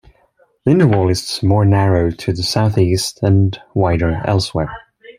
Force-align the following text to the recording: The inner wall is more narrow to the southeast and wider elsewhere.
The 0.65 0.71
inner 0.71 0.87
wall 0.87 1.09
is 1.09 1.43
more 1.43 1.63
narrow 1.63 2.09
to 2.09 2.33
the 2.33 2.41
southeast 2.41 3.21
and 3.21 3.61
wider 3.75 4.19
elsewhere. 4.25 4.75